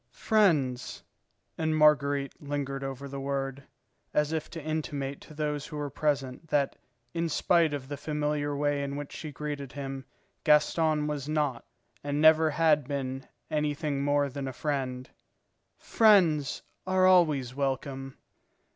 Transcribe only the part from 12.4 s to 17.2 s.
had been anything more than a friend, "friends are